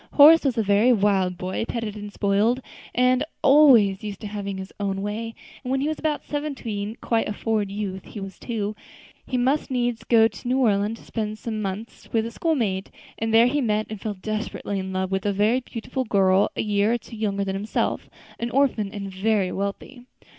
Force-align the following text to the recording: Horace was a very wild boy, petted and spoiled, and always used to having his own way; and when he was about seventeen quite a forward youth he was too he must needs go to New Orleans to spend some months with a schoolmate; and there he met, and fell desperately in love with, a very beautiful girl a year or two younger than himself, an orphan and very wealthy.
Horace 0.13 0.43
was 0.43 0.57
a 0.57 0.63
very 0.63 0.91
wild 0.91 1.37
boy, 1.37 1.63
petted 1.67 1.95
and 1.95 2.11
spoiled, 2.11 2.59
and 2.95 3.23
always 3.43 4.01
used 4.03 4.19
to 4.21 4.25
having 4.27 4.57
his 4.57 4.73
own 4.79 5.03
way; 5.03 5.35
and 5.63 5.69
when 5.69 5.79
he 5.79 5.87
was 5.87 5.99
about 5.99 6.25
seventeen 6.25 6.97
quite 7.01 7.29
a 7.29 7.33
forward 7.33 7.69
youth 7.69 8.03
he 8.05 8.19
was 8.19 8.39
too 8.39 8.75
he 9.27 9.37
must 9.37 9.69
needs 9.69 10.03
go 10.03 10.27
to 10.27 10.47
New 10.47 10.57
Orleans 10.57 10.97
to 10.99 11.05
spend 11.05 11.37
some 11.37 11.61
months 11.61 12.09
with 12.11 12.25
a 12.25 12.31
schoolmate; 12.31 12.89
and 13.19 13.31
there 13.31 13.45
he 13.45 13.61
met, 13.61 13.85
and 13.91 14.01
fell 14.01 14.15
desperately 14.15 14.79
in 14.79 14.91
love 14.91 15.11
with, 15.11 15.23
a 15.27 15.31
very 15.33 15.59
beautiful 15.59 16.03
girl 16.03 16.49
a 16.55 16.63
year 16.63 16.93
or 16.93 16.97
two 16.97 17.15
younger 17.15 17.43
than 17.45 17.53
himself, 17.55 18.09
an 18.39 18.49
orphan 18.49 18.89
and 18.91 19.13
very 19.13 19.51
wealthy. 19.51 20.01